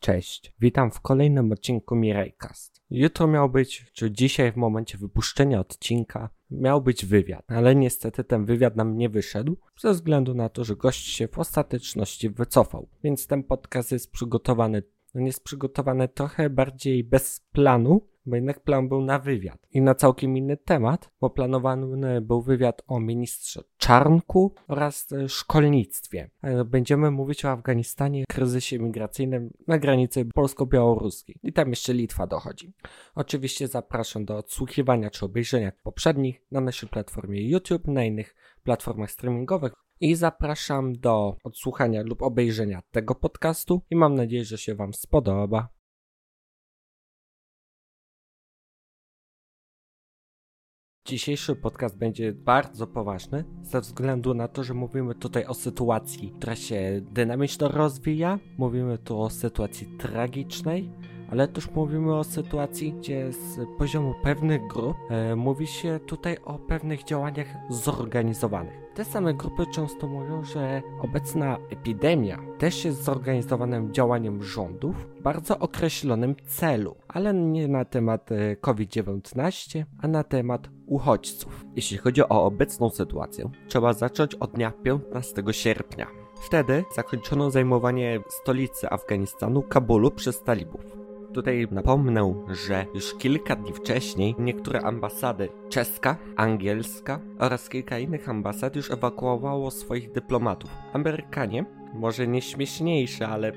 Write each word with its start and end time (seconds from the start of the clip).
Cześć, 0.00 0.52
witam 0.60 0.90
w 0.90 1.00
kolejnym 1.00 1.52
odcinku 1.52 1.96
Mirajcast. 1.96 2.82
Jutro 2.90 3.26
miał 3.26 3.50
być, 3.50 3.92
czy 3.92 4.10
dzisiaj 4.10 4.52
w 4.52 4.56
momencie 4.56 4.98
wypuszczenia 4.98 5.60
odcinka, 5.60 6.30
miał 6.50 6.82
być 6.82 7.06
wywiad, 7.06 7.44
ale 7.48 7.74
niestety 7.74 8.24
ten 8.24 8.44
wywiad 8.44 8.76
nam 8.76 8.96
nie 8.96 9.08
wyszedł, 9.08 9.56
ze 9.78 9.92
względu 9.92 10.34
na 10.34 10.48
to, 10.48 10.64
że 10.64 10.76
gość 10.76 11.06
się 11.06 11.28
w 11.28 11.38
ostateczności 11.38 12.30
wycofał. 12.30 12.88
Więc 13.04 13.26
ten 13.26 13.42
podcast 13.42 13.92
jest 13.92 14.12
przygotowany, 14.12 14.82
no 15.14 15.26
jest 15.26 15.44
przygotowany 15.44 16.08
trochę 16.08 16.50
bardziej 16.50 17.04
bez 17.04 17.40
planu, 17.52 18.08
bo 18.30 18.36
jednak 18.36 18.60
plan 18.60 18.88
był 18.88 19.00
na 19.00 19.18
wywiad 19.18 19.66
i 19.72 19.80
na 19.80 19.94
całkiem 19.94 20.36
inny 20.36 20.56
temat, 20.56 21.10
bo 21.20 21.30
planowany 21.30 22.20
był 22.20 22.42
wywiad 22.42 22.82
o 22.86 23.00
ministrze 23.00 23.62
Czarnku 23.76 24.54
oraz 24.68 25.12
e, 25.12 25.28
szkolnictwie. 25.28 26.30
E, 26.42 26.64
będziemy 26.64 27.10
mówić 27.10 27.44
o 27.44 27.50
Afganistanie, 27.50 28.24
kryzysie 28.28 28.78
migracyjnym 28.78 29.50
na 29.66 29.78
granicy 29.78 30.24
polsko-białoruskiej 30.34 31.36
i 31.42 31.52
tam 31.52 31.70
jeszcze 31.70 31.94
Litwa 31.94 32.26
dochodzi. 32.26 32.72
Oczywiście 33.14 33.68
zapraszam 33.68 34.24
do 34.24 34.36
odsłuchiwania 34.36 35.10
czy 35.10 35.24
obejrzenia 35.24 35.72
poprzednich 35.82 36.42
na 36.50 36.60
naszej 36.60 36.88
platformie 36.88 37.48
YouTube, 37.48 37.86
na 37.86 38.04
innych 38.04 38.34
platformach 38.62 39.10
streamingowych 39.10 39.72
i 40.00 40.14
zapraszam 40.14 40.98
do 40.98 41.36
odsłuchania 41.44 42.02
lub 42.02 42.22
obejrzenia 42.22 42.82
tego 42.90 43.14
podcastu 43.14 43.82
i 43.90 43.96
mam 43.96 44.14
nadzieję, 44.14 44.44
że 44.44 44.58
się 44.58 44.74
Wam 44.74 44.94
spodoba. 44.94 45.68
Dzisiejszy 51.10 51.56
podcast 51.56 51.98
będzie 51.98 52.32
bardzo 52.32 52.86
poważny, 52.86 53.44
ze 53.62 53.80
względu 53.80 54.34
na 54.34 54.48
to, 54.48 54.64
że 54.64 54.74
mówimy 54.74 55.14
tutaj 55.14 55.44
o 55.44 55.54
sytuacji, 55.54 56.32
która 56.38 56.56
się 56.56 57.00
dynamicznie 57.12 57.68
rozwija. 57.68 58.38
Mówimy 58.58 58.98
tu 58.98 59.22
o 59.22 59.30
sytuacji 59.30 59.86
tragicznej, 59.98 60.90
ale 61.30 61.48
też 61.48 61.70
mówimy 61.70 62.14
o 62.14 62.24
sytuacji, 62.24 62.92
gdzie 62.92 63.32
z 63.32 63.60
poziomu 63.78 64.14
pewnych 64.22 64.66
grup 64.66 64.96
e, 65.10 65.36
mówi 65.36 65.66
się 65.66 66.00
tutaj 66.06 66.36
o 66.44 66.58
pewnych 66.58 67.04
działaniach 67.04 67.46
zorganizowanych. 67.68 68.80
Te 68.94 69.04
same 69.04 69.34
grupy 69.34 69.66
często 69.74 70.06
mówią, 70.06 70.44
że 70.44 70.82
obecna 71.02 71.58
epidemia 71.70 72.38
też 72.58 72.84
jest 72.84 73.04
zorganizowanym 73.04 73.92
działaniem 73.92 74.42
rządów 74.42 74.96
w 74.96 75.22
bardzo 75.22 75.58
określonym 75.58 76.36
celu, 76.46 76.96
ale 77.08 77.34
nie 77.34 77.68
na 77.68 77.84
temat 77.84 78.32
e, 78.32 78.56
COVID-19, 78.56 79.84
a 80.02 80.08
na 80.08 80.24
temat 80.24 80.68
uchodźców. 80.86 81.64
Jeśli 81.76 81.98
chodzi 81.98 82.22
o 82.22 82.44
obecną 82.44 82.90
sytuację, 82.90 83.50
trzeba 83.68 83.92
zacząć 83.92 84.34
od 84.34 84.52
dnia 84.52 84.70
15 84.70 85.42
sierpnia. 85.50 86.06
Wtedy 86.40 86.84
zakończono 86.94 87.50
zajmowanie 87.50 88.20
stolicy 88.28 88.90
Afganistanu, 88.90 89.62
Kabulu 89.62 90.10
przez 90.10 90.42
talibów. 90.42 90.99
Tutaj 91.32 91.68
napomnę, 91.70 92.34
że 92.66 92.86
już 92.94 93.14
kilka 93.14 93.56
dni 93.56 93.72
wcześniej 93.72 94.34
niektóre 94.38 94.80
ambasady 94.80 95.48
czeska, 95.68 96.16
angielska 96.36 97.20
oraz 97.38 97.68
kilka 97.68 97.98
innych 97.98 98.28
ambasad 98.28 98.76
już 98.76 98.90
ewakuowało 98.90 99.70
swoich 99.70 100.12
dyplomatów. 100.12 100.70
Amerykanie, 100.92 101.64
może 101.94 102.28
nie 102.28 102.42
śmieszniejsze, 102.42 103.28
ale 103.28 103.52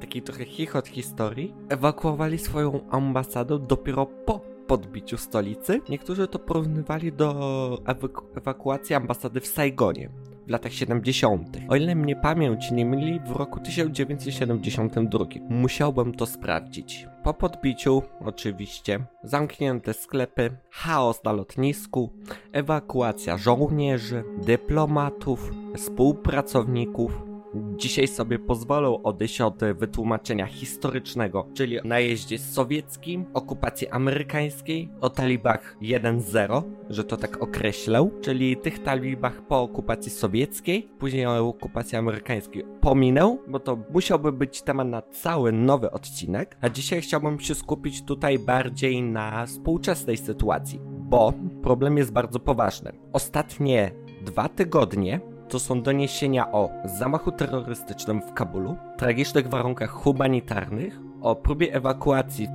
taki 0.00 0.22
trochę 0.22 0.44
chichot 0.44 0.88
historii, 0.88 1.54
ewakuowali 1.68 2.38
swoją 2.38 2.90
ambasadę 2.90 3.58
dopiero 3.58 4.06
po 4.06 4.40
podbiciu 4.66 5.16
stolicy. 5.16 5.80
Niektórzy 5.88 6.28
to 6.28 6.38
porównywali 6.38 7.12
do 7.12 7.78
ewaku 7.86 8.24
ewakuacji 8.36 8.94
ambasady 8.94 9.40
w 9.40 9.46
Saigonie 9.46 10.10
w 10.46 10.50
latach 10.50 10.72
70. 10.72 11.58
O 11.68 11.76
ile 11.76 11.94
mnie 11.94 12.16
pamięć 12.16 12.70
nie 12.70 12.86
myli, 12.86 13.20
w 13.20 13.30
roku 13.30 13.60
1972. 13.60 15.24
Musiałbym 15.48 16.14
to 16.14 16.26
sprawdzić. 16.26 17.06
Po 17.24 17.34
podbiciu, 17.34 18.02
oczywiście, 18.20 19.00
zamknięte 19.24 19.94
sklepy, 19.94 20.56
chaos 20.70 21.24
na 21.24 21.32
lotnisku, 21.32 22.12
ewakuacja 22.52 23.36
żołnierzy, 23.36 24.24
dyplomatów, 24.46 25.50
współpracowników, 25.76 27.31
Dzisiaj 27.54 28.08
sobie 28.08 28.38
pozwolę 28.38 28.88
odejść 29.02 29.40
od 29.40 29.60
wytłumaczenia 29.74 30.46
historycznego, 30.46 31.46
czyli 31.54 31.80
o 31.80 31.84
najeździe 31.84 32.38
sowieckim, 32.38 33.24
okupacji 33.34 33.88
amerykańskiej, 33.88 34.88
o 35.00 35.10
talibach 35.10 35.76
1-0, 35.82 36.62
że 36.90 37.04
to 37.04 37.16
tak 37.16 37.42
określę, 37.42 38.08
czyli 38.20 38.56
tych 38.56 38.82
talibach 38.82 39.46
po 39.46 39.62
okupacji 39.62 40.12
sowieckiej, 40.12 40.88
później 40.98 41.26
o 41.26 41.48
okupacji 41.48 41.98
amerykańskiej 41.98 42.64
pominę, 42.80 43.38
bo 43.48 43.60
to 43.60 43.78
musiałby 43.90 44.32
być 44.32 44.62
temat 44.62 44.88
na 44.88 45.02
cały 45.02 45.52
nowy 45.52 45.90
odcinek, 45.90 46.56
a 46.60 46.68
dzisiaj 46.68 47.00
chciałbym 47.00 47.40
się 47.40 47.54
skupić 47.54 48.04
tutaj 48.04 48.38
bardziej 48.38 49.02
na 49.02 49.46
współczesnej 49.46 50.16
sytuacji, 50.16 50.80
bo 50.84 51.32
problem 51.62 51.96
jest 51.96 52.12
bardzo 52.12 52.40
poważny. 52.40 52.92
Ostatnie 53.12 53.92
dwa 54.24 54.48
tygodnie 54.48 55.31
to 55.52 55.58
są 55.58 55.82
doniesienia 55.82 56.52
o 56.52 56.70
zamachu 56.84 57.32
terrorystycznym 57.32 58.22
w 58.22 58.32
Kabulu, 58.32 58.76
tragicznych 58.96 59.48
warunkach 59.48 59.90
humanitarnych, 59.90 61.00
o 61.20 61.36
próbie 61.36 61.74
ewakuacji 61.74 62.48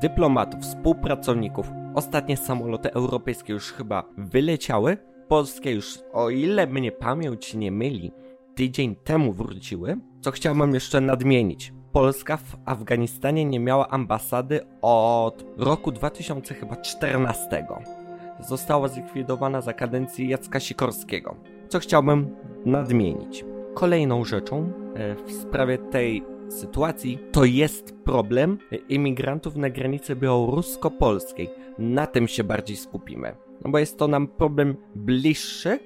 dyplomatów, 0.00 0.60
współpracowników. 0.60 1.70
Ostatnie 1.94 2.36
samoloty 2.36 2.92
europejskie 2.92 3.52
już 3.52 3.72
chyba 3.72 4.04
wyleciały, 4.18 4.96
polskie 5.28 5.72
już, 5.72 5.98
o 6.12 6.30
ile 6.30 6.66
mnie 6.66 6.92
pamięć 6.92 7.54
nie 7.54 7.72
myli, 7.72 8.12
tydzień 8.54 8.96
temu 8.96 9.32
wróciły. 9.32 9.96
Co 10.20 10.30
chciałbym 10.30 10.74
jeszcze 10.74 11.00
nadmienić. 11.00 11.72
Polska 11.92 12.36
w 12.36 12.56
Afganistanie 12.64 13.44
nie 13.44 13.60
miała 13.60 13.88
ambasady 13.88 14.60
od 14.82 15.44
roku 15.56 15.92
2014. 15.92 17.66
Została 18.40 18.88
zlikwidowana 18.88 19.60
za 19.60 19.72
kadencji 19.72 20.28
Jacka 20.28 20.60
Sikorskiego 20.60 21.36
co 21.72 21.78
chciałbym 21.78 22.36
nadmienić. 22.64 23.44
Kolejną 23.74 24.24
rzeczą 24.24 24.72
e, 24.94 25.14
w 25.14 25.32
sprawie 25.32 25.78
tej 25.78 26.24
sytuacji 26.48 27.18
to 27.32 27.44
jest 27.44 27.94
problem 28.04 28.58
imigrantów 28.88 29.56
na 29.56 29.70
granicy 29.70 30.16
białorusko-polskiej. 30.16 31.50
Na 31.78 32.06
tym 32.06 32.28
się 32.28 32.44
bardziej 32.44 32.76
skupimy, 32.76 33.36
no 33.64 33.70
bo 33.70 33.78
jest 33.78 33.98
to 33.98 34.08
nam 34.08 34.26
problem 34.26 34.76
bliższy 34.94 35.78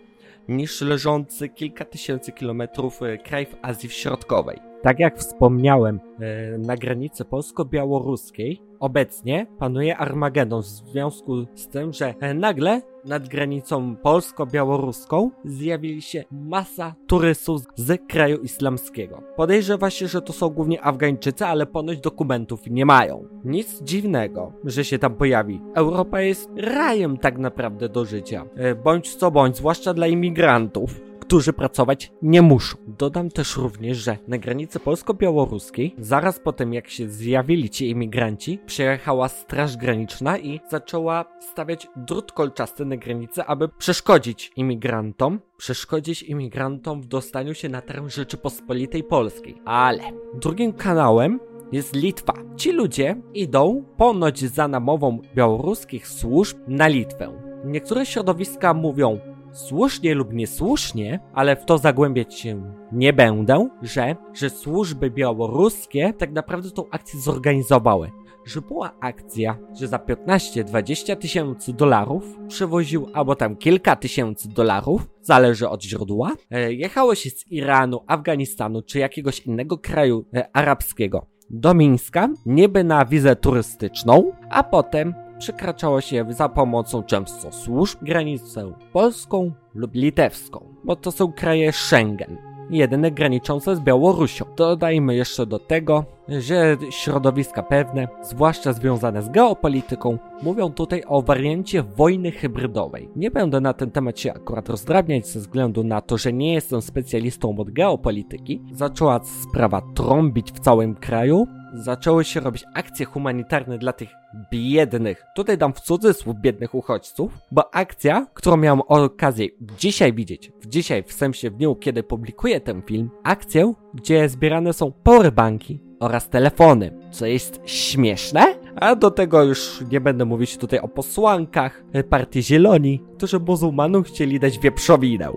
niż 0.48 0.80
leżący 0.80 1.48
kilka 1.48 1.84
tysięcy 1.84 2.32
kilometrów 2.32 3.02
e, 3.02 3.18
kraj 3.18 3.46
w 3.46 3.56
Azji 3.62 3.90
Środkowej. 3.90 4.58
Tak 4.86 5.00
jak 5.00 5.18
wspomniałem, 5.18 6.00
e, 6.20 6.58
na 6.58 6.76
granicy 6.76 7.24
polsko-białoruskiej 7.24 8.62
obecnie 8.80 9.46
panuje 9.58 9.96
Armagedon 9.96 10.62
w 10.62 10.66
związku 10.66 11.46
z 11.54 11.68
tym, 11.68 11.92
że 11.92 12.14
nagle 12.34 12.82
nad 13.04 13.28
granicą 13.28 13.96
polsko-białoruską 13.96 15.30
zjawili 15.44 16.02
się 16.02 16.24
masa 16.30 16.94
turystów 17.06 17.62
z 17.74 18.06
kraju 18.08 18.38
islamskiego. 18.38 19.22
Podejrzewa 19.36 19.90
się, 19.90 20.08
że 20.08 20.22
to 20.22 20.32
są 20.32 20.48
głównie 20.48 20.82
Afgańczycy, 20.82 21.46
ale 21.46 21.66
ponoć 21.66 21.98
dokumentów 21.98 22.60
nie 22.66 22.86
mają. 22.86 23.24
Nic 23.44 23.82
dziwnego, 23.82 24.52
że 24.64 24.84
się 24.84 24.98
tam 24.98 25.14
pojawi. 25.14 25.60
Europa 25.74 26.20
jest 26.20 26.50
rajem 26.56 27.16
tak 27.16 27.38
naprawdę 27.38 27.88
do 27.88 28.04
życia. 28.04 28.44
E, 28.56 28.74
bądź 28.74 29.14
co 29.14 29.30
bądź, 29.30 29.56
zwłaszcza 29.56 29.94
dla 29.94 30.06
imigrantów 30.06 31.05
którzy 31.26 31.52
pracować 31.52 32.12
nie 32.22 32.42
muszą. 32.42 32.76
Dodam 32.86 33.30
też 33.30 33.56
również, 33.56 33.98
że 33.98 34.18
na 34.28 34.38
granicy 34.38 34.80
polsko-białoruskiej, 34.80 35.94
zaraz 35.98 36.40
po 36.40 36.52
tym 36.52 36.74
jak 36.74 36.88
się 36.88 37.08
zjawili 37.08 37.70
ci 37.70 37.90
imigranci, 37.90 38.58
przyjechała 38.66 39.28
Straż 39.28 39.76
Graniczna 39.76 40.38
i 40.38 40.60
zaczęła 40.70 41.24
stawiać 41.40 41.88
drut 41.96 42.32
kolczasty 42.32 42.84
na 42.84 42.96
granicy, 42.96 43.44
aby 43.44 43.68
przeszkodzić 43.68 44.52
imigrantom, 44.56 45.40
przeszkodzić 45.56 46.22
imigrantom 46.22 47.02
w 47.02 47.06
dostaniu 47.06 47.54
się 47.54 47.68
na 47.68 47.82
teren 47.82 48.10
Rzeczypospolitej 48.10 49.04
Polskiej. 49.04 49.54
Ale 49.64 50.02
drugim 50.34 50.72
kanałem 50.72 51.40
jest 51.72 51.94
Litwa. 51.94 52.32
Ci 52.56 52.72
ludzie 52.72 53.16
idą 53.34 53.84
ponoć 53.96 54.40
za 54.40 54.68
namową 54.68 55.18
białoruskich 55.34 56.08
służb 56.08 56.56
na 56.68 56.88
Litwę. 56.88 57.32
Niektóre 57.64 58.06
środowiska 58.06 58.74
mówią, 58.74 59.20
słusznie 59.56 60.14
lub 60.14 60.32
niesłusznie, 60.32 61.20
ale 61.34 61.56
w 61.56 61.64
to 61.64 61.78
zagłębiać 61.78 62.34
się 62.34 62.72
nie 62.92 63.12
będę, 63.12 63.68
że, 63.82 64.16
że 64.34 64.50
służby 64.50 65.10
białoruskie 65.10 66.12
tak 66.18 66.32
naprawdę 66.32 66.70
tą 66.70 66.90
akcję 66.90 67.20
zorganizowały. 67.20 68.10
Że 68.44 68.60
była 68.60 68.92
akcja, 69.00 69.58
że 69.80 69.88
za 69.88 69.96
15-20 69.96 71.16
tysięcy 71.16 71.72
dolarów 71.72 72.38
przewoził 72.48 73.08
albo 73.14 73.34
tam 73.34 73.56
kilka 73.56 73.96
tysięcy 73.96 74.48
dolarów, 74.48 75.08
zależy 75.22 75.68
od 75.68 75.82
źródła, 75.82 76.32
e, 76.50 76.72
jechało 76.72 77.14
się 77.14 77.30
z 77.30 77.52
Iranu, 77.52 78.00
Afganistanu 78.06 78.82
czy 78.82 78.98
jakiegoś 78.98 79.40
innego 79.40 79.78
kraju 79.78 80.24
e, 80.34 80.56
arabskiego 80.56 81.26
do 81.50 81.74
Mińska, 81.74 82.28
niby 82.46 82.84
na 82.84 83.04
wizę 83.04 83.36
turystyczną, 83.36 84.32
a 84.50 84.62
potem 84.62 85.14
przekraczało 85.38 86.00
się 86.00 86.26
za 86.28 86.48
pomocą 86.48 87.02
często 87.02 87.52
służb 87.52 87.98
granicę 88.02 88.72
polską 88.92 89.52
lub 89.74 89.94
litewską, 89.94 90.74
bo 90.84 90.96
to 90.96 91.12
są 91.12 91.32
kraje 91.32 91.72
Schengen, 91.72 92.36
jedyne 92.70 93.10
graniczące 93.10 93.76
z 93.76 93.80
Białorusią. 93.80 94.44
Dodajmy 94.56 95.14
jeszcze 95.14 95.46
do 95.46 95.58
tego, 95.58 96.04
że 96.28 96.76
środowiska 96.90 97.62
pewne, 97.62 98.08
zwłaszcza 98.22 98.72
związane 98.72 99.22
z 99.22 99.28
geopolityką, 99.28 100.18
mówią 100.42 100.72
tutaj 100.72 101.02
o 101.06 101.22
wariancie 101.22 101.82
wojny 101.82 102.30
hybrydowej. 102.30 103.08
Nie 103.16 103.30
będę 103.30 103.60
na 103.60 103.72
ten 103.72 103.90
temat 103.90 104.20
się 104.20 104.32
akurat 104.34 104.68
rozdrabniać 104.68 105.26
ze 105.26 105.40
względu 105.40 105.84
na 105.84 106.00
to, 106.00 106.18
że 106.18 106.32
nie 106.32 106.54
jestem 106.54 106.82
specjalistą 106.82 107.58
od 107.58 107.70
geopolityki. 107.70 108.62
Zaczęła 108.72 109.20
sprawa 109.24 109.82
trąbić 109.94 110.52
w 110.52 110.60
całym 110.60 110.94
kraju, 110.94 111.46
zaczęły 111.74 112.24
się 112.24 112.40
robić 112.40 112.64
akcje 112.74 113.06
humanitarne 113.06 113.78
dla 113.78 113.92
tych 113.92 114.08
biednych, 114.50 115.24
tutaj 115.34 115.58
dam 115.58 115.72
w 115.72 115.80
cudzysłów 115.80 116.36
biednych 116.36 116.74
uchodźców, 116.74 117.38
bo 117.52 117.74
akcja, 117.74 118.26
którą 118.34 118.56
miałem 118.56 118.80
okazję 118.80 119.48
dzisiaj 119.78 120.12
widzieć, 120.12 120.52
w 120.60 120.66
dzisiaj 120.66 121.02
w 121.02 121.12
sensie 121.12 121.50
w 121.50 121.56
dniu, 121.56 121.76
kiedy 121.76 122.02
publikuję 122.02 122.60
ten 122.60 122.82
film, 122.82 123.10
akcję, 123.24 123.72
gdzie 123.94 124.28
zbierane 124.28 124.72
są 124.72 124.92
powerbanki 124.92 125.80
oraz 126.00 126.28
telefony, 126.28 126.98
co 127.10 127.26
jest 127.26 127.60
śmieszne, 127.64 128.54
a 128.76 128.96
do 128.96 129.10
tego 129.10 129.42
już 129.42 129.84
nie 129.90 130.00
będę 130.00 130.24
mówić 130.24 130.56
tutaj 130.56 130.78
o 130.78 130.88
posłankach 130.88 131.84
partii 132.10 132.42
Zieloni, 132.42 133.02
którzy 133.16 133.40
muzułmanom 133.40 134.02
chcieli 134.02 134.40
dać 134.40 134.58
wieprzowinę. 134.58 135.32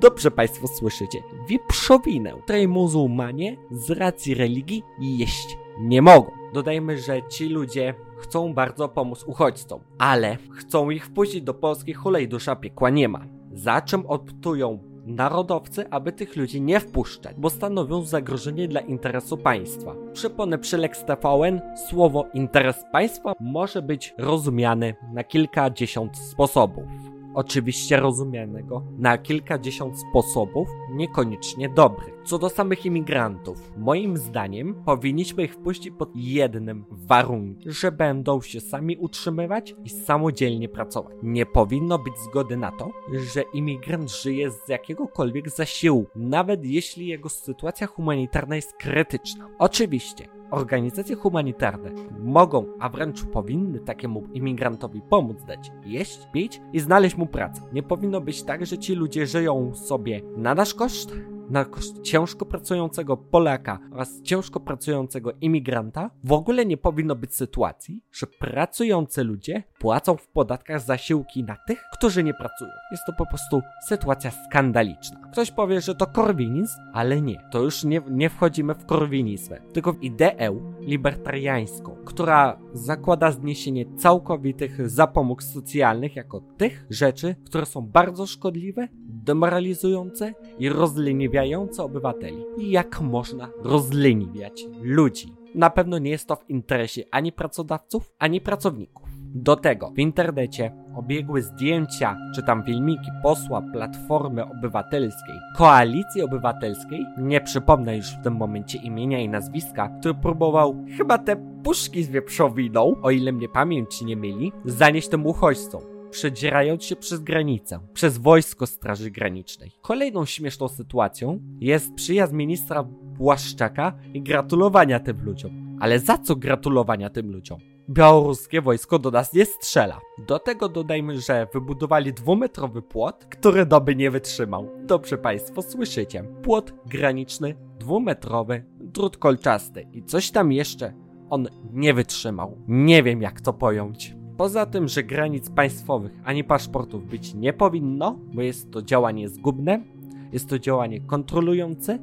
Dobrze 0.00 0.30
Państwo 0.30 0.68
słyszycie, 0.68 1.18
wieprzowinę, 1.48 2.32
której 2.44 2.68
muzułmanie 2.68 3.56
z 3.70 3.90
racji 3.90 4.34
religii 4.34 4.82
jeść 5.00 5.56
nie 5.82 6.02
mogą. 6.02 6.30
Dodajmy, 6.54 6.98
że 6.98 7.20
ci 7.28 7.48
ludzie 7.48 7.94
chcą 8.18 8.54
bardzo 8.54 8.88
pomóc 8.88 9.24
uchodźcom, 9.24 9.80
ale 9.98 10.36
chcą 10.52 10.90
ich 10.90 11.06
wpuścić 11.06 11.42
do 11.42 11.54
polskich 11.54 11.96
hulej, 11.96 12.28
dusza 12.28 12.56
piekła 12.56 12.90
nie 12.90 13.08
ma. 13.08 13.20
Za 13.52 13.80
czym 13.80 14.06
optują 14.06 14.78
narodowcy, 15.06 15.90
aby 15.90 16.12
tych 16.12 16.36
ludzi 16.36 16.60
nie 16.60 16.80
wpuszczać, 16.80 17.36
bo 17.38 17.50
stanowią 17.50 18.02
zagrożenie 18.02 18.68
dla 18.68 18.80
interesu 18.80 19.36
państwa. 19.36 19.94
Przypomnę 20.12 20.58
przy 20.58 20.78
Lex 20.78 21.04
TVN, 21.04 21.60
słowo 21.88 22.26
interes 22.34 22.84
państwa 22.92 23.32
może 23.40 23.82
być 23.82 24.14
rozumiane 24.18 24.94
na 25.12 25.24
kilkadziesiąt 25.24 26.18
sposobów 26.18 27.11
oczywiście 27.34 27.96
rozumianego 27.96 28.82
na 28.98 29.18
kilkadziesiąt 29.18 29.98
sposobów, 29.98 30.68
niekoniecznie 30.90 31.68
dobrych. 31.68 32.14
Co 32.24 32.38
do 32.38 32.48
samych 32.48 32.86
imigrantów, 32.86 33.72
moim 33.76 34.16
zdaniem 34.16 34.74
powinniśmy 34.84 35.44
ich 35.44 35.54
wpuścić 35.54 35.94
pod 35.98 36.10
jednym 36.14 36.84
warunkiem, 36.90 37.72
że 37.72 37.92
będą 37.92 38.40
się 38.40 38.60
sami 38.60 38.96
utrzymywać 38.96 39.74
i 39.84 39.88
samodzielnie 39.90 40.68
pracować. 40.68 41.16
Nie 41.22 41.46
powinno 41.46 41.98
być 41.98 42.14
zgody 42.18 42.56
na 42.56 42.70
to, 42.70 42.90
że 43.34 43.42
imigrant 43.54 44.10
żyje 44.10 44.50
z 44.50 44.68
jakiegokolwiek 44.68 45.50
zasiłku, 45.50 46.10
nawet 46.16 46.64
jeśli 46.64 47.06
jego 47.06 47.28
sytuacja 47.28 47.86
humanitarna 47.86 48.56
jest 48.56 48.72
krytyczna. 48.72 49.48
Oczywiście, 49.58 50.28
Organizacje 50.52 51.16
humanitarne 51.16 51.90
mogą, 52.20 52.66
a 52.80 52.88
wręcz 52.88 53.24
powinny 53.24 53.80
takiemu 53.80 54.22
imigrantowi 54.32 55.02
pomóc 55.08 55.44
dać 55.44 55.72
jeść, 55.84 56.28
pić 56.32 56.60
i 56.72 56.80
znaleźć 56.80 57.16
mu 57.16 57.26
pracę. 57.26 57.62
Nie 57.72 57.82
powinno 57.82 58.20
być 58.20 58.42
tak, 58.42 58.66
że 58.66 58.78
ci 58.78 58.94
ludzie 58.94 59.26
żyją 59.26 59.74
sobie 59.74 60.20
na 60.36 60.54
nasz 60.54 60.74
koszt, 60.74 61.12
na 61.52 61.64
koszt 61.64 62.02
ciężko 62.02 62.46
pracującego 62.46 63.16
Polaka 63.16 63.78
oraz 63.92 64.22
ciężko 64.22 64.60
pracującego 64.60 65.32
imigranta, 65.40 66.10
w 66.24 66.32
ogóle 66.32 66.66
nie 66.66 66.76
powinno 66.76 67.14
być 67.14 67.34
sytuacji, 67.34 68.02
że 68.12 68.26
pracujący 68.26 69.24
ludzie 69.24 69.62
płacą 69.78 70.16
w 70.16 70.28
podatkach 70.28 70.80
zasiłki 70.80 71.44
na 71.44 71.56
tych, 71.66 71.84
którzy 71.92 72.24
nie 72.24 72.34
pracują. 72.34 72.70
Jest 72.90 73.02
to 73.06 73.12
po 73.18 73.26
prostu 73.26 73.60
sytuacja 73.88 74.30
skandaliczna. 74.30 75.20
Ktoś 75.32 75.50
powie, 75.50 75.80
że 75.80 75.94
to 75.94 76.06
korwinizm, 76.06 76.80
ale 76.92 77.20
nie. 77.20 77.40
To 77.50 77.62
już 77.62 77.84
nie, 77.84 78.02
nie 78.10 78.30
wchodzimy 78.30 78.74
w 78.74 78.86
korwinizm, 78.86 79.54
tylko 79.72 79.92
w 79.92 80.02
ideę 80.02 80.76
libertariańską, 80.80 81.96
która 82.04 82.58
zakłada 82.72 83.30
zniesienie 83.30 83.96
całkowitych 83.96 84.90
zapomóg 84.90 85.42
socjalnych 85.42 86.16
jako 86.16 86.40
tych 86.56 86.86
rzeczy, 86.90 87.36
które 87.44 87.66
są 87.66 87.86
bardzo 87.86 88.26
szkodliwe, 88.26 88.88
demoralizujące 89.22 90.34
i 90.58 90.68
rozleniwiające 90.68 91.82
obywateli. 91.82 92.44
Jak 92.58 93.00
można 93.00 93.48
rozleniwiać 93.62 94.64
ludzi? 94.82 95.34
Na 95.54 95.70
pewno 95.70 95.98
nie 95.98 96.10
jest 96.10 96.28
to 96.28 96.36
w 96.36 96.50
interesie 96.50 97.02
ani 97.10 97.32
pracodawców, 97.32 98.10
ani 98.18 98.40
pracowników. 98.40 99.08
Do 99.34 99.56
tego 99.56 99.90
w 99.90 99.98
internecie 99.98 100.72
obiegły 100.96 101.42
zdjęcia 101.42 102.16
czy 102.34 102.42
tam 102.42 102.64
filmiki 102.64 103.10
posła 103.22 103.62
Platformy 103.72 104.44
Obywatelskiej, 104.44 105.34
Koalicji 105.56 106.22
Obywatelskiej, 106.22 107.06
nie 107.18 107.40
przypomnę 107.40 107.96
już 107.96 108.06
w 108.06 108.22
tym 108.22 108.36
momencie 108.36 108.78
imienia 108.78 109.20
i 109.20 109.28
nazwiska, 109.28 109.88
który 110.00 110.14
próbował 110.14 110.84
chyba 110.98 111.18
te 111.18 111.36
puszki 111.64 112.02
z 112.02 112.10
wieprzowiną, 112.10 112.96
o 113.02 113.10
ile 113.10 113.32
mnie 113.32 113.48
pamięć 113.48 114.02
nie 114.02 114.16
myli, 114.16 114.52
zanieść 114.64 115.08
tym 115.08 115.26
uchodźcom 115.26 115.91
przedzierając 116.12 116.84
się 116.84 116.96
przez 116.96 117.20
granicę, 117.20 117.80
przez 117.92 118.18
wojsko 118.18 118.66
Straży 118.66 119.10
Granicznej. 119.10 119.70
Kolejną 119.82 120.24
śmieszną 120.24 120.68
sytuacją 120.68 121.40
jest 121.60 121.94
przyjazd 121.94 122.32
ministra 122.32 122.82
Błaszczaka 123.02 123.98
i 124.14 124.22
gratulowania 124.22 125.00
tym 125.00 125.24
ludziom. 125.24 125.76
Ale 125.80 125.98
za 125.98 126.18
co 126.18 126.36
gratulowania 126.36 127.10
tym 127.10 127.32
ludziom? 127.32 127.60
białoruskie 127.90 128.60
wojsko 128.62 128.98
do 128.98 129.10
nas 129.10 129.34
nie 129.34 129.44
strzela. 129.44 130.00
Do 130.26 130.38
tego 130.38 130.68
dodajmy, 130.68 131.20
że 131.20 131.46
wybudowali 131.54 132.12
dwumetrowy 132.12 132.82
płot, 132.82 133.26
który 133.30 133.66
doby 133.66 133.96
nie 133.96 134.10
wytrzymał. 134.10 134.68
Dobrze 134.86 135.18
Państwo 135.18 135.62
słyszycie. 135.62 136.24
Płot 136.42 136.74
graniczny, 136.86 137.54
dwumetrowy, 137.78 138.64
drut 138.80 139.16
kolczasty 139.16 139.86
i 139.92 140.02
coś 140.04 140.30
tam 140.30 140.52
jeszcze 140.52 140.92
on 141.30 141.48
nie 141.72 141.94
wytrzymał. 141.94 142.58
Nie 142.68 143.02
wiem 143.02 143.22
jak 143.22 143.40
to 143.40 143.52
pojąć. 143.52 144.21
Poza 144.36 144.66
tym, 144.66 144.88
że 144.88 145.02
granic 145.02 145.50
państwowych 145.50 146.12
ani 146.24 146.44
paszportów 146.44 147.06
być 147.06 147.34
nie 147.34 147.52
powinno, 147.52 148.18
bo 148.34 148.42
jest 148.42 148.70
to 148.70 148.82
działanie 148.82 149.28
zgubne, 149.28 149.84
jest 150.32 150.48
to 150.48 150.58
działanie 150.58 151.00
kontrolujące 151.00 151.98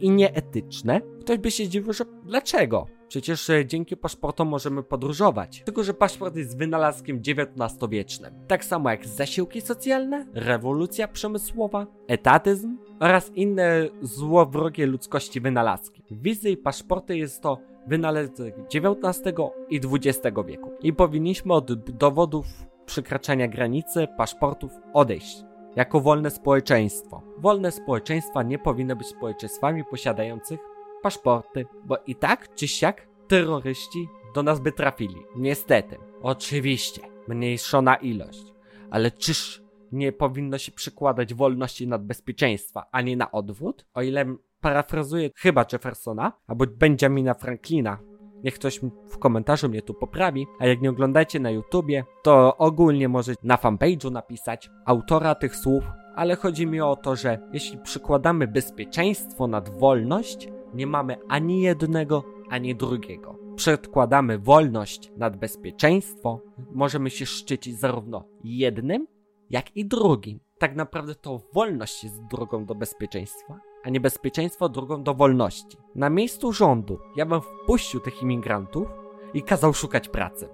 i 0.00 0.10
nieetyczne, 0.10 1.00
ktoś 1.20 1.38
by 1.38 1.50
się 1.50 1.68
dziwił, 1.68 1.92
że 1.92 2.04
dlaczego? 2.24 2.86
Przecież 3.08 3.50
e, 3.50 3.66
dzięki 3.66 3.96
paszportom 3.96 4.48
możemy 4.48 4.82
podróżować. 4.82 5.62
Tylko, 5.64 5.84
że 5.84 5.94
paszport 5.94 6.36
jest 6.36 6.58
wynalazkiem 6.58 7.20
XIX-wiecznym. 7.26 8.34
Tak 8.48 8.64
samo 8.64 8.90
jak 8.90 9.06
zasiłki 9.06 9.60
socjalne, 9.60 10.26
rewolucja 10.34 11.08
przemysłowa, 11.08 11.86
etatyzm 12.08 12.78
oraz 13.00 13.30
inne 13.34 13.88
złowrogie 14.02 14.86
ludzkości 14.86 15.40
wynalazki. 15.40 16.02
Wizy 16.10 16.50
i 16.50 16.56
paszporty 16.56 17.16
jest 17.16 17.42
to 17.42 17.58
wynalazek 17.86 18.54
XIX 18.74 19.38
i 19.68 19.80
XX 19.92 20.36
wieku. 20.46 20.70
I 20.82 20.92
powinniśmy 20.92 21.54
od 21.54 21.72
dowodów 21.90 22.46
przekraczania 22.86 23.48
granicy 23.48 24.08
paszportów 24.16 24.72
odejść 24.92 25.44
jako 25.76 26.00
wolne 26.00 26.30
społeczeństwo. 26.30 27.22
Wolne 27.38 27.72
społeczeństwa 27.72 28.42
nie 28.42 28.58
powinny 28.58 28.96
być 28.96 29.06
społeczeństwami 29.06 29.84
posiadających 29.84 30.60
paszporty, 31.02 31.66
bo 31.84 31.96
i 32.06 32.14
tak 32.14 32.54
czy 32.54 32.68
siak 32.68 33.08
terroryści 33.28 34.08
do 34.34 34.42
nas 34.42 34.60
by 34.60 34.72
trafili. 34.72 35.16
Niestety. 35.36 35.98
Oczywiście, 36.22 37.02
mniejszona 37.28 37.96
ilość. 37.96 38.52
Ale 38.90 39.10
czyż 39.10 39.62
nie 39.92 40.12
powinno 40.12 40.58
się 40.58 40.72
przykładać 40.72 41.34
wolności 41.34 41.88
nad 41.88 42.04
bezpieczeństwa, 42.04 42.86
a 42.92 43.00
nie 43.00 43.16
na 43.16 43.32
odwrót? 43.32 43.86
O 43.94 44.02
ile 44.02 44.36
parafrazuję 44.62 45.30
chyba 45.36 45.64
Jeffersona, 45.72 46.32
albo 46.46 46.64
Benjamina 46.78 47.34
Franklina, 47.34 47.98
Niech 48.44 48.54
ktoś 48.54 48.80
w 49.08 49.18
komentarzu 49.18 49.68
mnie 49.68 49.82
tu 49.82 49.94
poprawi, 49.94 50.46
a 50.58 50.66
jak 50.66 50.80
nie 50.80 50.90
oglądacie 50.90 51.40
na 51.40 51.50
YouTubie, 51.50 52.04
to 52.22 52.56
ogólnie 52.56 53.08
możecie 53.08 53.40
na 53.42 53.56
fanpage'u 53.56 54.12
napisać 54.12 54.70
autora 54.86 55.34
tych 55.34 55.56
słów, 55.56 55.84
ale 56.14 56.36
chodzi 56.36 56.66
mi 56.66 56.80
o 56.80 56.96
to, 56.96 57.16
że 57.16 57.38
jeśli 57.52 57.78
przykładamy 57.78 58.48
bezpieczeństwo 58.48 59.46
nad 59.46 59.78
wolność, 59.78 60.48
nie 60.74 60.86
mamy 60.86 61.16
ani 61.28 61.60
jednego, 61.60 62.24
ani 62.50 62.74
drugiego. 62.74 63.38
Przedkładamy 63.56 64.38
wolność 64.38 65.12
nad 65.16 65.36
bezpieczeństwo, 65.36 66.40
możemy 66.72 67.10
się 67.10 67.26
szczycić 67.26 67.80
zarówno 67.80 68.24
jednym, 68.44 69.06
jak 69.50 69.76
i 69.76 69.86
drugim. 69.86 70.40
Tak 70.58 70.76
naprawdę 70.76 71.14
to 71.14 71.40
wolność 71.52 72.04
jest 72.04 72.26
drogą 72.30 72.64
do 72.64 72.74
bezpieczeństwa, 72.74 73.60
a 73.84 73.90
niebezpieczeństwo 73.90 74.68
drogą 74.68 75.02
do 75.02 75.14
wolności. 75.14 75.76
Na 75.94 76.10
miejscu 76.10 76.52
rządu 76.52 76.98
ja 77.16 77.26
bym 77.26 77.40
wpuścił 77.40 78.00
tych 78.00 78.22
imigrantów 78.22 78.88
i 79.34 79.42
kazał 79.42 79.74
szukać 79.74 80.08
pracy. 80.08 80.48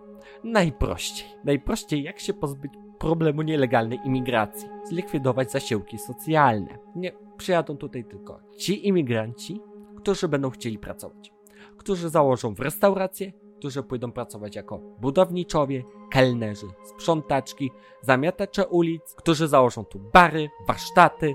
Najprościej. 0.45 1.29
Najprościej 1.45 2.03
jak 2.03 2.21
się 2.21 2.35
pozbyć 2.35 2.73
problemu 2.99 3.43
nielegalnej 3.43 3.99
imigracji. 4.05 4.69
Zlikwidować 4.85 5.53
zasiłki 5.53 5.99
socjalne. 5.99 6.79
Nie 6.97 7.13
przyjadą 7.37 7.77
tutaj 7.77 8.05
tylko 8.05 8.41
ci 8.57 8.89
imigranci, 8.89 9.61
którzy 9.97 10.29
będą 10.29 10.51
chcieli 10.51 10.79
pracować. 10.79 11.33
Którzy 11.77 12.09
założą 12.09 12.55
w 12.55 12.61
restaurację, 12.61 13.33
którzy 13.59 13.83
pójdą 13.83 14.13
pracować 14.13 14.57
jako 14.57 14.79
budowniczowie, 14.79 15.85
kelnerzy, 16.11 16.67
sprzątaczki, 16.85 17.71
zamiatacze 18.03 18.67
ulic, 18.67 19.15
którzy 19.15 19.49
założą 19.49 19.85
tu 19.85 19.99
bary, 20.13 20.49
warsztaty, 20.67 21.35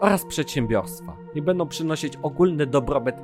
oraz 0.00 0.24
przedsiębiorstwa 0.24 1.16
i 1.34 1.42
będą 1.42 1.68
przynosić 1.68 2.16
ogólny 2.22 2.66
dobrobyt 2.66 3.16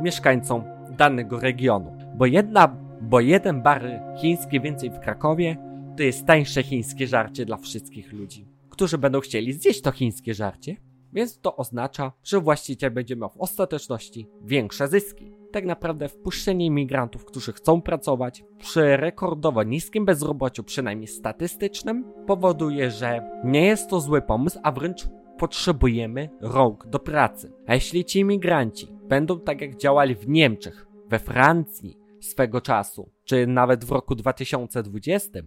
mieszkańcom 0.00 0.62
danego 0.98 1.40
regionu. 1.40 1.92
Bo 2.14 2.26
jedna, 2.26 2.76
bo 3.00 3.20
jeden 3.20 3.62
bar 3.62 3.82
chiński 4.20 4.60
więcej 4.60 4.90
w 4.90 5.00
Krakowie 5.00 5.56
to 5.96 6.02
jest 6.02 6.26
tańsze 6.26 6.62
chińskie 6.62 7.06
żarcie 7.06 7.44
dla 7.44 7.56
wszystkich 7.56 8.12
ludzi, 8.12 8.48
którzy 8.70 8.98
będą 8.98 9.20
chcieli 9.20 9.52
zjeść 9.52 9.80
to 9.80 9.92
chińskie 9.92 10.34
żarcie, 10.34 10.76
więc 11.12 11.40
to 11.40 11.56
oznacza, 11.56 12.12
że 12.24 12.40
właściciel 12.40 12.90
będzie 12.90 13.16
miał 13.16 13.30
w 13.30 13.38
ostateczności 13.38 14.28
większe 14.44 14.88
zyski. 14.88 15.32
Tak 15.52 15.64
naprawdę 15.64 16.08
wpuszczenie 16.08 16.66
imigrantów, 16.66 17.24
którzy 17.24 17.52
chcą 17.52 17.82
pracować 17.82 18.44
przy 18.58 18.96
rekordowo 18.96 19.62
niskim 19.62 20.04
bezrobociu, 20.04 20.64
przynajmniej 20.64 21.08
statystycznym, 21.08 22.04
powoduje, 22.26 22.90
że 22.90 23.30
nie 23.44 23.66
jest 23.66 23.90
to 23.90 24.00
zły 24.00 24.22
pomysł, 24.22 24.58
a 24.62 24.72
wręcz 24.72 25.08
potrzebujemy 25.40 26.28
rąk 26.40 26.86
do 26.86 26.98
pracy. 26.98 27.52
A 27.66 27.74
jeśli 27.74 28.04
ci 28.04 28.18
imigranci 28.18 28.88
będą 29.08 29.40
tak 29.40 29.60
jak 29.60 29.76
działali 29.76 30.14
w 30.14 30.28
Niemczech, 30.28 30.86
we 31.08 31.18
Francji 31.18 31.96
swego 32.20 32.60
czasu, 32.60 33.10
czy 33.24 33.46
nawet 33.46 33.84
w 33.84 33.90
roku 33.90 34.14
2020, 34.14 35.40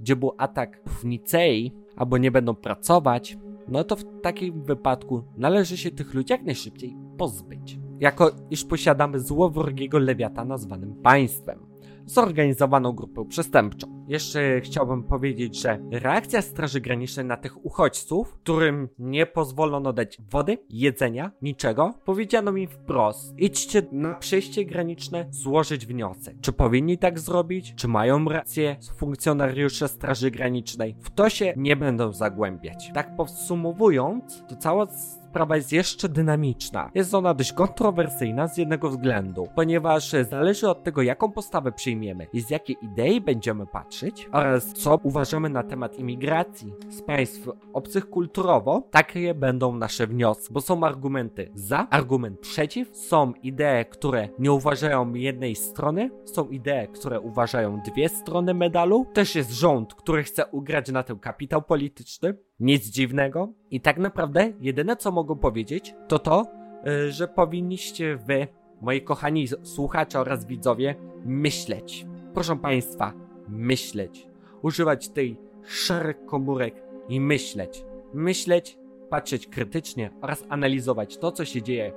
gdzie 0.00 0.16
był 0.16 0.32
atak 0.38 0.80
w 0.86 1.04
Nicei, 1.04 1.72
albo 1.96 2.18
nie 2.18 2.30
będą 2.30 2.54
pracować, 2.54 3.38
no 3.68 3.84
to 3.84 3.96
w 3.96 4.04
takim 4.22 4.64
wypadku 4.64 5.22
należy 5.36 5.76
się 5.76 5.90
tych 5.90 6.14
ludzi 6.14 6.32
jak 6.32 6.42
najszybciej 6.42 6.96
pozbyć. 7.18 7.78
Jako 8.00 8.30
iż 8.50 8.64
posiadamy 8.64 9.20
złowrogiego 9.20 9.98
lewiatana 9.98 10.58
zwanym 10.58 10.94
państwem, 10.94 11.66
zorganizowaną 12.06 12.92
grupę 12.92 13.24
przestępczą. 13.28 13.99
Jeszcze 14.10 14.60
chciałbym 14.60 15.02
powiedzieć, 15.02 15.62
że 15.62 15.78
reakcja 15.90 16.42
Straży 16.42 16.80
Granicznej 16.80 17.26
na 17.26 17.36
tych 17.36 17.64
uchodźców, 17.66 18.38
którym 18.42 18.88
nie 18.98 19.26
pozwolono 19.26 19.92
dać 19.92 20.18
wody, 20.30 20.58
jedzenia, 20.70 21.30
niczego, 21.42 21.94
powiedziano 22.04 22.52
mi 22.52 22.66
wprost: 22.66 23.34
idźcie 23.38 23.82
na 23.92 24.14
przejście 24.14 24.64
graniczne, 24.64 25.26
złożyć 25.30 25.86
wniosek. 25.86 26.36
Czy 26.40 26.52
powinni 26.52 26.98
tak 26.98 27.18
zrobić? 27.18 27.74
Czy 27.74 27.88
mają 27.88 28.24
rację 28.24 28.76
funkcjonariusze 28.96 29.88
Straży 29.88 30.30
Granicznej? 30.30 30.96
W 31.00 31.10
to 31.10 31.30
się 31.30 31.54
nie 31.56 31.76
będą 31.76 32.12
zagłębiać. 32.12 32.90
Tak 32.94 33.16
podsumowując, 33.16 34.44
to 34.48 34.56
cała 34.56 34.86
sprawa 35.30 35.56
jest 35.56 35.72
jeszcze 35.72 36.08
dynamiczna. 36.08 36.90
Jest 36.94 37.14
ona 37.14 37.34
dość 37.34 37.52
kontrowersyjna 37.52 38.48
z 38.48 38.58
jednego 38.58 38.90
względu, 38.90 39.48
ponieważ 39.54 40.12
zależy 40.30 40.68
od 40.68 40.84
tego, 40.84 41.02
jaką 41.02 41.32
postawę 41.32 41.72
przyjmiemy 41.72 42.26
i 42.32 42.40
z 42.40 42.50
jakiej 42.50 42.76
idei 42.82 43.20
będziemy 43.20 43.66
patrzeć 43.66 43.99
oraz 44.32 44.72
co 44.72 45.00
uważamy 45.02 45.48
na 45.48 45.62
temat 45.62 45.98
imigracji 45.98 46.72
z 46.88 47.02
państw 47.02 47.48
obcych 47.72 48.10
kulturowo, 48.10 48.82
takie 48.90 49.34
będą 49.34 49.76
nasze 49.76 50.06
wnioski, 50.06 50.54
bo 50.54 50.60
są 50.60 50.84
argumenty 50.84 51.50
za, 51.54 51.88
argument 51.90 52.40
przeciw, 52.40 52.96
są 52.96 53.32
idee, 53.42 53.84
które 53.90 54.28
nie 54.38 54.52
uważają 54.52 55.14
jednej 55.14 55.54
strony, 55.56 56.10
są 56.24 56.48
idee, 56.48 56.88
które 56.92 57.20
uważają 57.20 57.80
dwie 57.86 58.08
strony 58.08 58.54
medalu, 58.54 59.06
też 59.12 59.34
jest 59.34 59.50
rząd, 59.50 59.94
który 59.94 60.22
chce 60.22 60.46
ugrać 60.46 60.90
na 60.90 61.02
tym 61.02 61.18
kapitał 61.18 61.62
polityczny, 61.62 62.34
nic 62.60 62.86
dziwnego. 62.86 63.52
I 63.70 63.80
tak 63.80 63.98
naprawdę 63.98 64.52
jedyne 64.60 64.96
co 64.96 65.12
mogę 65.12 65.36
powiedzieć, 65.36 65.94
to 66.08 66.18
to, 66.18 66.46
y, 66.86 67.12
że 67.12 67.28
powinniście 67.28 68.16
wy, 68.16 68.46
moi 68.80 69.02
kochani 69.02 69.46
słuchacze 69.62 70.20
oraz 70.20 70.46
widzowie, 70.46 70.94
myśleć. 71.24 72.06
Proszę 72.34 72.56
Państwa, 72.56 73.12
myśleć. 73.50 74.28
Używać 74.62 75.08
tej 75.08 75.36
szarych 75.64 76.24
komórek 76.26 76.74
i 77.08 77.20
myśleć. 77.20 77.84
Myśleć, 78.14 78.78
patrzeć 79.10 79.46
krytycznie 79.46 80.10
oraz 80.22 80.44
analizować 80.48 81.18
to, 81.18 81.32
co 81.32 81.44
się 81.44 81.62
dzieje 81.62 81.92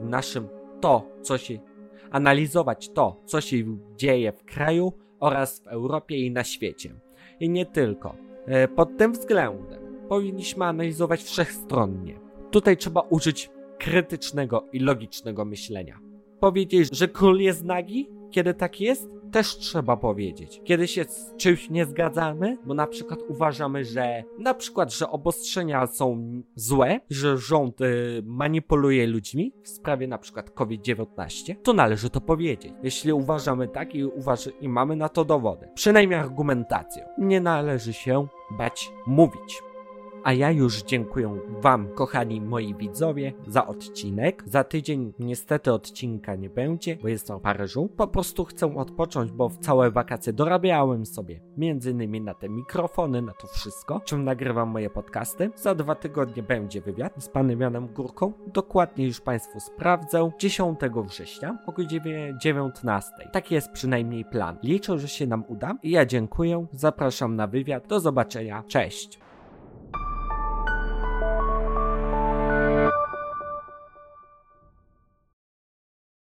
w 0.00 0.04
naszym, 0.04 0.48
to, 0.80 1.08
co 1.22 1.38
się, 1.38 1.58
analizować 2.10 2.88
to, 2.88 3.20
co 3.24 3.40
się 3.40 3.56
dzieje 3.96 4.32
w 4.32 4.44
kraju 4.44 4.92
oraz 5.20 5.60
w 5.60 5.66
Europie 5.66 6.16
i 6.16 6.30
na 6.30 6.44
świecie. 6.44 6.94
I 7.40 7.48
nie 7.48 7.66
tylko. 7.66 8.16
Y, 8.64 8.68
pod 8.68 8.96
tym 8.96 9.12
względem 9.12 9.82
powinniśmy 10.08 10.64
analizować 10.64 11.22
wszechstronnie. 11.22 12.20
Tutaj 12.50 12.76
trzeba 12.76 13.00
użyć 13.00 13.50
krytycznego 13.78 14.64
i 14.72 14.78
logicznego 14.78 15.44
myślenia. 15.44 16.00
Powiedzieć, 16.40 16.96
że 16.96 17.08
król 17.08 17.40
jest 17.40 17.64
nagi, 17.64 18.08
kiedy 18.30 18.54
tak 18.54 18.80
jest, 18.80 19.10
też 19.34 19.56
trzeba 19.56 19.96
powiedzieć. 19.96 20.60
Kiedy 20.64 20.88
się 20.88 21.04
z 21.04 21.36
czymś 21.36 21.70
nie 21.70 21.86
zgadzamy, 21.86 22.58
bo 22.66 22.74
na 22.74 22.86
przykład 22.86 23.18
uważamy, 23.28 23.84
że 23.84 24.24
na 24.38 24.54
przykład, 24.54 24.94
że 24.94 25.10
obostrzenia 25.10 25.86
są 25.86 26.42
złe, 26.54 27.00
że 27.10 27.38
rząd 27.38 27.80
y, 27.80 28.22
manipuluje 28.24 29.06
ludźmi 29.06 29.52
w 29.62 29.68
sprawie 29.68 30.08
na 30.08 30.18
przykład 30.18 30.50
COVID-19, 30.50 31.54
to 31.62 31.72
należy 31.72 32.10
to 32.10 32.20
powiedzieć. 32.20 32.72
Jeśli 32.82 33.12
uważamy 33.12 33.68
tak 33.68 33.94
i, 33.94 34.04
uważ 34.04 34.48
i 34.60 34.68
mamy 34.68 34.96
na 34.96 35.08
to 35.08 35.24
dowody, 35.24 35.68
przynajmniej 35.74 36.20
argumentację, 36.20 37.08
nie 37.18 37.40
należy 37.40 37.92
się 37.92 38.26
bać 38.58 38.92
mówić. 39.06 39.73
A 40.24 40.32
ja 40.32 40.50
już 40.50 40.82
dziękuję 40.82 41.40
Wam, 41.60 41.88
kochani 41.88 42.40
moi 42.40 42.74
widzowie, 42.74 43.32
za 43.46 43.66
odcinek. 43.66 44.42
Za 44.46 44.64
tydzień 44.64 45.12
niestety 45.18 45.72
odcinka 45.72 46.34
nie 46.34 46.50
będzie, 46.50 46.96
bo 46.96 47.08
jestem 47.08 47.38
w 47.38 47.42
Paryżu. 47.42 47.88
Po 47.96 48.06
prostu 48.06 48.44
chcę 48.44 48.76
odpocząć, 48.76 49.32
bo 49.32 49.48
w 49.48 49.58
całe 49.58 49.90
wakacje 49.90 50.32
dorabiałem 50.32 51.06
sobie 51.06 51.40
między 51.56 51.90
innymi 51.90 52.20
na 52.20 52.34
te 52.34 52.48
mikrofony, 52.48 53.22
na 53.22 53.32
to 53.32 53.46
wszystko, 53.46 54.00
czym 54.04 54.24
nagrywam 54.24 54.68
moje 54.68 54.90
podcasty. 54.90 55.50
Za 55.56 55.74
dwa 55.74 55.94
tygodnie 55.94 56.42
będzie 56.42 56.80
wywiad 56.80 57.14
z 57.18 57.28
panem 57.28 57.60
Janem 57.60 57.86
Górką. 57.86 58.32
Dokładnie 58.46 59.06
już 59.06 59.20
Państwu 59.20 59.60
sprawdzę. 59.60 60.30
10 60.38 60.78
września 61.06 61.58
o 61.66 61.72
godzinie 61.72 62.34
19. 62.42 63.10
Taki 63.32 63.54
jest 63.54 63.70
przynajmniej 63.70 64.24
plan. 64.24 64.56
Liczę, 64.62 64.98
że 64.98 65.08
się 65.08 65.26
nam 65.26 65.44
uda. 65.48 65.74
I 65.82 65.90
ja 65.90 66.06
dziękuję. 66.06 66.66
Zapraszam 66.72 67.36
na 67.36 67.46
wywiad. 67.46 67.86
Do 67.86 68.00
zobaczenia. 68.00 68.64
Cześć. 68.68 69.24